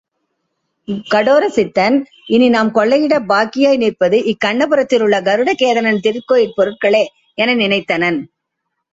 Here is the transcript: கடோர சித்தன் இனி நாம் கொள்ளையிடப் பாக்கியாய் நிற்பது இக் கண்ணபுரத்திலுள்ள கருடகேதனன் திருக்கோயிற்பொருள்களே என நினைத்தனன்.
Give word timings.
கடோர 1.09 1.43
சித்தன் 1.49 1.97
இனி 2.35 2.47
நாம் 2.49 2.71
கொள்ளையிடப் 2.75 3.27
பாக்கியாய் 3.31 3.77
நிற்பது 3.83 4.17
இக் 4.31 4.39
கண்ணபுரத்திலுள்ள 4.45 5.17
கருடகேதனன் 5.27 6.01
திருக்கோயிற்பொருள்களே 6.05 7.03
என 7.37 7.53
நினைத்தனன். 7.53 8.19